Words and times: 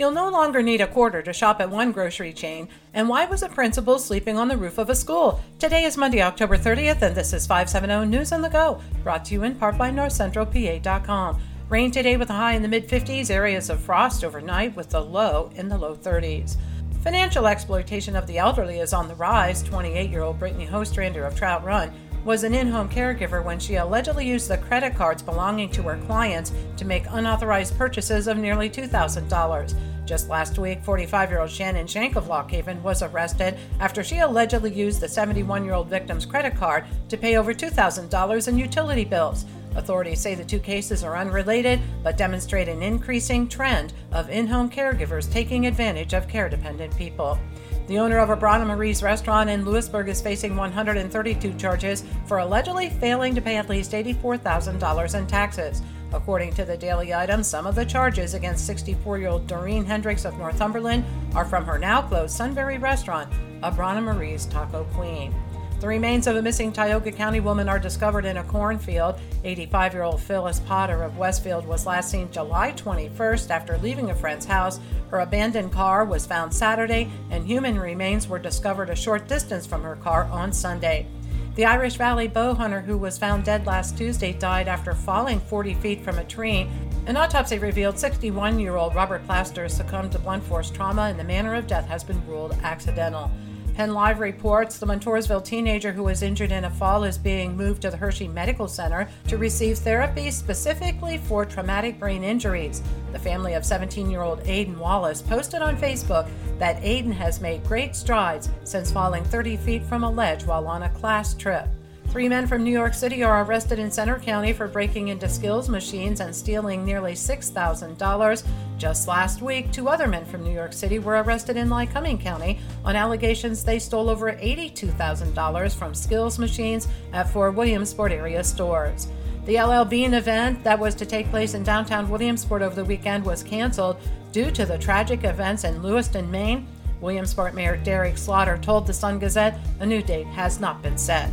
You'll 0.00 0.12
no 0.12 0.30
longer 0.30 0.62
need 0.62 0.80
a 0.80 0.86
quarter 0.86 1.20
to 1.20 1.30
shop 1.34 1.60
at 1.60 1.68
one 1.68 1.92
grocery 1.92 2.32
chain. 2.32 2.70
And 2.94 3.06
why 3.06 3.26
was 3.26 3.42
a 3.42 3.50
principal 3.50 3.98
sleeping 3.98 4.38
on 4.38 4.48
the 4.48 4.56
roof 4.56 4.78
of 4.78 4.88
a 4.88 4.94
school? 4.94 5.42
Today 5.58 5.84
is 5.84 5.98
Monday, 5.98 6.22
October 6.22 6.56
30th, 6.56 7.02
and 7.02 7.14
this 7.14 7.34
is 7.34 7.46
570 7.46 8.06
News 8.08 8.32
on 8.32 8.40
the 8.40 8.48
Go, 8.48 8.80
brought 9.02 9.26
to 9.26 9.34
you 9.34 9.42
in 9.42 9.56
part 9.56 9.76
by 9.76 9.90
NorthCentralPA.com. 9.90 11.42
Rain 11.68 11.90
today 11.90 12.16
with 12.16 12.30
a 12.30 12.32
high 12.32 12.54
in 12.54 12.62
the 12.62 12.68
mid 12.68 12.88
50s, 12.88 13.28
areas 13.28 13.68
of 13.68 13.78
frost 13.78 14.24
overnight 14.24 14.74
with 14.74 14.88
the 14.88 15.02
low 15.02 15.50
in 15.54 15.68
the 15.68 15.76
low 15.76 15.94
30s. 15.94 16.56
Financial 17.04 17.46
exploitation 17.46 18.16
of 18.16 18.26
the 18.26 18.38
elderly 18.38 18.78
is 18.78 18.94
on 18.94 19.06
the 19.06 19.14
rise. 19.16 19.62
28 19.62 20.08
year 20.08 20.22
old 20.22 20.38
Brittany 20.38 20.64
Hostrander 20.64 21.26
of 21.26 21.36
Trout 21.36 21.62
Run 21.62 21.92
was 22.24 22.44
an 22.44 22.54
in 22.54 22.68
home 22.68 22.88
caregiver 22.88 23.44
when 23.44 23.58
she 23.58 23.76
allegedly 23.76 24.26
used 24.26 24.48
the 24.48 24.58
credit 24.58 24.94
cards 24.94 25.22
belonging 25.22 25.70
to 25.70 25.82
her 25.82 25.98
clients 26.06 26.52
to 26.76 26.84
make 26.84 27.04
unauthorized 27.10 27.76
purchases 27.78 28.26
of 28.26 28.36
nearly 28.36 28.68
$2,000. 28.68 29.74
Just 30.06 30.28
last 30.28 30.58
week, 30.58 30.82
45 30.82 31.30
year 31.30 31.40
old 31.40 31.50
Shannon 31.50 31.86
Shank 31.86 32.16
of 32.16 32.28
Lock 32.28 32.50
Haven 32.50 32.82
was 32.82 33.02
arrested 33.02 33.56
after 33.78 34.02
she 34.02 34.18
allegedly 34.18 34.72
used 34.72 35.00
the 35.00 35.08
71 35.08 35.64
year 35.64 35.74
old 35.74 35.88
victim's 35.88 36.26
credit 36.26 36.56
card 36.56 36.84
to 37.08 37.16
pay 37.16 37.36
over 37.36 37.54
$2,000 37.54 38.48
in 38.48 38.58
utility 38.58 39.04
bills. 39.04 39.46
Authorities 39.76 40.20
say 40.20 40.34
the 40.34 40.44
two 40.44 40.58
cases 40.58 41.04
are 41.04 41.16
unrelated 41.16 41.80
but 42.02 42.16
demonstrate 42.16 42.68
an 42.68 42.82
increasing 42.82 43.46
trend 43.46 43.92
of 44.12 44.28
in 44.28 44.46
home 44.46 44.68
caregivers 44.68 45.30
taking 45.30 45.66
advantage 45.66 46.12
of 46.12 46.28
care 46.28 46.48
dependent 46.48 46.96
people. 46.96 47.38
The 47.86 47.98
owner 47.98 48.18
of 48.18 48.28
Abrana 48.28 48.66
Marie's 48.66 49.02
restaurant 49.02 49.50
in 49.50 49.64
Lewisburg 49.64 50.08
is 50.08 50.20
facing 50.20 50.56
132 50.56 51.54
charges 51.54 52.04
for 52.26 52.38
allegedly 52.38 52.90
failing 52.90 53.34
to 53.34 53.40
pay 53.40 53.56
at 53.56 53.68
least 53.68 53.92
$84,000 53.92 55.18
in 55.18 55.26
taxes. 55.26 55.82
According 56.12 56.54
to 56.54 56.64
the 56.64 56.76
Daily 56.76 57.14
Item, 57.14 57.42
some 57.42 57.66
of 57.66 57.74
the 57.74 57.84
charges 57.84 58.34
against 58.34 58.66
64 58.66 59.18
year 59.18 59.28
old 59.28 59.46
Doreen 59.46 59.84
Hendricks 59.84 60.24
of 60.24 60.36
Northumberland 60.38 61.04
are 61.34 61.44
from 61.44 61.64
her 61.64 61.78
now 61.78 62.02
closed 62.02 62.34
Sunbury 62.34 62.78
restaurant, 62.78 63.30
Abrana 63.62 64.02
Marie's 64.02 64.46
Taco 64.46 64.84
Queen. 64.92 65.34
The 65.80 65.88
remains 65.88 66.26
of 66.26 66.36
a 66.36 66.42
missing 66.42 66.72
Tioga 66.72 67.10
County 67.10 67.40
woman 67.40 67.66
are 67.66 67.78
discovered 67.78 68.26
in 68.26 68.36
a 68.36 68.44
cornfield. 68.44 69.18
85 69.44 69.94
year 69.94 70.02
old 70.02 70.20
Phyllis 70.20 70.60
Potter 70.60 71.02
of 71.02 71.16
Westfield 71.16 71.64
was 71.64 71.86
last 71.86 72.10
seen 72.10 72.30
July 72.30 72.72
21st 72.72 73.48
after 73.48 73.78
leaving 73.78 74.10
a 74.10 74.14
friend's 74.14 74.44
house. 74.44 74.78
Her 75.10 75.20
abandoned 75.20 75.72
car 75.72 76.04
was 76.04 76.26
found 76.26 76.52
Saturday, 76.52 77.08
and 77.30 77.46
human 77.46 77.78
remains 77.78 78.28
were 78.28 78.38
discovered 78.38 78.90
a 78.90 78.96
short 78.96 79.26
distance 79.26 79.66
from 79.66 79.82
her 79.82 79.96
car 79.96 80.24
on 80.24 80.52
Sunday. 80.52 81.06
The 81.56 81.64
Irish 81.64 81.96
Valley 81.96 82.28
bow 82.28 82.54
hunter 82.54 82.80
who 82.80 82.96
was 82.96 83.18
found 83.18 83.44
dead 83.44 83.66
last 83.66 83.98
Tuesday 83.98 84.32
died 84.32 84.68
after 84.68 84.94
falling 84.94 85.40
40 85.40 85.74
feet 85.74 86.00
from 86.00 86.18
a 86.18 86.24
tree. 86.24 86.68
An 87.06 87.16
autopsy 87.16 87.58
revealed 87.58 87.98
61 87.98 88.60
year 88.60 88.76
old 88.76 88.94
Robert 88.94 89.26
Plaster 89.26 89.68
succumbed 89.68 90.12
to 90.12 90.20
blunt 90.20 90.44
force 90.44 90.70
trauma, 90.70 91.02
and 91.02 91.18
the 91.18 91.24
manner 91.24 91.56
of 91.56 91.66
death 91.66 91.88
has 91.88 92.04
been 92.04 92.24
ruled 92.28 92.56
accidental. 92.62 93.32
Penn 93.80 93.94
Live 93.94 94.20
reports 94.20 94.76
the 94.76 94.84
Montoursville 94.84 95.42
teenager 95.42 95.90
who 95.90 96.02
was 96.02 96.20
injured 96.20 96.52
in 96.52 96.66
a 96.66 96.70
fall 96.70 97.02
is 97.02 97.16
being 97.16 97.56
moved 97.56 97.80
to 97.80 97.90
the 97.90 97.96
Hershey 97.96 98.28
Medical 98.28 98.68
Center 98.68 99.08
to 99.28 99.38
receive 99.38 99.78
therapy 99.78 100.30
specifically 100.30 101.16
for 101.16 101.46
traumatic 101.46 101.98
brain 101.98 102.22
injuries. 102.22 102.82
The 103.14 103.18
family 103.18 103.54
of 103.54 103.64
17 103.64 104.10
year 104.10 104.20
old 104.20 104.44
Aiden 104.44 104.76
Wallace 104.76 105.22
posted 105.22 105.62
on 105.62 105.78
Facebook 105.78 106.28
that 106.58 106.82
Aiden 106.82 107.10
has 107.14 107.40
made 107.40 107.64
great 107.64 107.96
strides 107.96 108.50
since 108.64 108.92
falling 108.92 109.24
30 109.24 109.56
feet 109.56 109.82
from 109.84 110.04
a 110.04 110.10
ledge 110.10 110.44
while 110.44 110.68
on 110.68 110.82
a 110.82 110.90
class 110.90 111.32
trip. 111.32 111.66
Three 112.10 112.28
men 112.28 112.48
from 112.48 112.64
New 112.64 112.72
York 112.72 112.92
City 112.92 113.22
are 113.22 113.44
arrested 113.44 113.78
in 113.78 113.88
Centre 113.88 114.18
County 114.18 114.52
for 114.52 114.66
breaking 114.66 115.08
into 115.08 115.28
skills 115.28 115.68
machines 115.68 116.18
and 116.18 116.34
stealing 116.34 116.84
nearly 116.84 117.12
$6,000. 117.12 118.46
Just 118.78 119.06
last 119.06 119.42
week, 119.42 119.70
two 119.70 119.88
other 119.88 120.08
men 120.08 120.24
from 120.24 120.42
New 120.42 120.50
York 120.50 120.72
City 120.72 120.98
were 120.98 121.22
arrested 121.22 121.56
in 121.56 121.68
Lycoming 121.68 122.20
County 122.20 122.58
on 122.84 122.96
allegations 122.96 123.62
they 123.62 123.78
stole 123.78 124.10
over 124.10 124.32
$82,000 124.32 125.72
from 125.76 125.94
skills 125.94 126.36
machines 126.36 126.88
at 127.12 127.30
four 127.30 127.52
Williamsport 127.52 128.10
area 128.10 128.42
stores. 128.42 129.06
The 129.46 129.62
LL 129.62 129.84
Bean 129.84 130.14
event 130.14 130.64
that 130.64 130.80
was 130.80 130.96
to 130.96 131.06
take 131.06 131.30
place 131.30 131.54
in 131.54 131.62
downtown 131.62 132.10
Williamsport 132.10 132.62
over 132.62 132.74
the 132.74 132.84
weekend 132.84 133.24
was 133.24 133.44
canceled 133.44 133.98
due 134.32 134.50
to 134.50 134.66
the 134.66 134.78
tragic 134.78 135.22
events 135.22 135.62
in 135.62 135.80
Lewiston, 135.80 136.28
Maine. 136.28 136.66
Williamsport 137.00 137.54
Mayor 137.54 137.76
Derek 137.76 138.18
Slaughter 138.18 138.58
told 138.58 138.88
the 138.88 138.92
Sun 138.92 139.20
Gazette 139.20 139.60
a 139.78 139.86
new 139.86 140.02
date 140.02 140.26
has 140.26 140.58
not 140.58 140.82
been 140.82 140.98
set. 140.98 141.30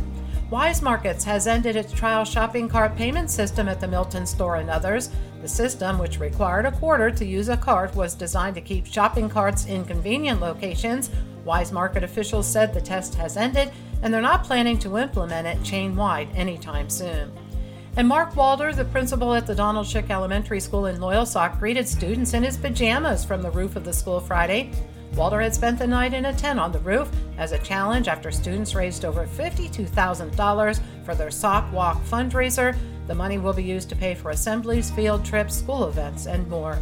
Weis 0.50 0.80
Markets 0.80 1.24
has 1.24 1.46
ended 1.46 1.76
its 1.76 1.92
trial 1.92 2.24
shopping 2.24 2.70
cart 2.70 2.96
payment 2.96 3.30
system 3.30 3.68
at 3.68 3.80
the 3.80 3.86
Milton 3.86 4.24
store 4.24 4.56
and 4.56 4.70
others. 4.70 5.10
The 5.42 5.48
system, 5.48 5.98
which 5.98 6.20
required 6.20 6.64
a 6.64 6.72
quarter 6.72 7.10
to 7.10 7.24
use 7.26 7.50
a 7.50 7.56
cart, 7.56 7.94
was 7.94 8.14
designed 8.14 8.54
to 8.54 8.62
keep 8.62 8.86
shopping 8.86 9.28
carts 9.28 9.66
in 9.66 9.84
convenient 9.84 10.40
locations. 10.40 11.10
Weis 11.44 11.70
Market 11.70 12.02
officials 12.02 12.48
said 12.48 12.72
the 12.72 12.80
test 12.80 13.14
has 13.16 13.36
ended 13.36 13.70
and 14.00 14.12
they're 14.12 14.22
not 14.22 14.44
planning 14.44 14.78
to 14.78 14.96
implement 14.96 15.46
it 15.46 15.62
chain 15.62 15.94
wide 15.94 16.30
anytime 16.34 16.88
soon. 16.88 17.30
And 17.96 18.08
Mark 18.08 18.34
Walder, 18.34 18.72
the 18.72 18.86
principal 18.86 19.34
at 19.34 19.46
the 19.46 19.54
Donald 19.54 19.86
Schick 19.86 20.08
Elementary 20.08 20.60
School 20.60 20.86
in 20.86 20.96
Loyalsock, 20.96 21.58
greeted 21.58 21.86
students 21.86 22.32
in 22.32 22.42
his 22.42 22.56
pajamas 22.56 23.22
from 23.22 23.42
the 23.42 23.50
roof 23.50 23.76
of 23.76 23.84
the 23.84 23.92
school 23.92 24.18
Friday. 24.18 24.72
Walter 25.18 25.40
had 25.40 25.52
spent 25.52 25.80
the 25.80 25.86
night 25.86 26.14
in 26.14 26.26
a 26.26 26.32
tent 26.32 26.60
on 26.60 26.70
the 26.70 26.78
roof 26.78 27.10
as 27.38 27.50
a 27.50 27.58
challenge 27.58 28.06
after 28.06 28.30
students 28.30 28.76
raised 28.76 29.04
over 29.04 29.26
$52,000 29.26 30.80
for 31.04 31.14
their 31.16 31.32
Sock 31.32 31.72
Walk 31.72 32.00
fundraiser. 32.04 32.76
The 33.08 33.16
money 33.16 33.36
will 33.36 33.52
be 33.52 33.64
used 33.64 33.88
to 33.88 33.96
pay 33.96 34.14
for 34.14 34.30
assemblies, 34.30 34.92
field 34.92 35.24
trips, 35.24 35.56
school 35.56 35.88
events, 35.88 36.26
and 36.26 36.48
more. 36.48 36.78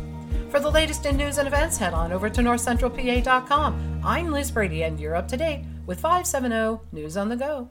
For 0.50 0.60
the 0.60 0.70
latest 0.70 1.06
in 1.06 1.16
news 1.16 1.38
and 1.38 1.48
events, 1.48 1.78
head 1.78 1.94
on 1.94 2.12
over 2.12 2.28
to 2.28 2.42
northcentralpa.com. 2.42 4.02
I'm 4.04 4.30
Liz 4.30 4.50
Brady, 4.50 4.82
and 4.82 5.00
you're 5.00 5.16
up 5.16 5.28
to 5.28 5.38
date 5.38 5.64
with 5.86 5.98
570 5.98 6.82
News 6.92 7.16
on 7.16 7.30
the 7.30 7.36
Go. 7.36 7.70